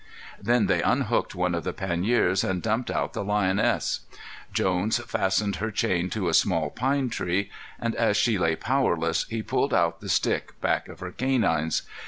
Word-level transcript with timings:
Then 0.41 0.65
they 0.65 0.81
unhooked 0.81 1.35
one 1.35 1.53
of 1.53 1.63
the 1.63 1.73
panniers 1.73 2.43
and 2.43 2.63
dumped 2.63 2.89
out 2.89 3.13
the 3.13 3.23
lioness. 3.23 3.99
Jones 4.51 4.97
fastened 4.97 5.57
her 5.57 5.69
chain 5.69 6.09
to 6.09 6.27
a 6.27 6.33
small 6.33 6.71
pine 6.71 7.07
tree, 7.07 7.51
and 7.79 7.93
as 7.93 8.17
she 8.17 8.39
lay 8.39 8.55
powerless 8.55 9.27
he 9.29 9.43
pulled 9.43 9.75
out 9.75 10.01
the 10.01 10.09
stick 10.09 10.59
back 10.59 10.87
of 10.87 11.01
her 11.01 11.11
canines. 11.11 11.83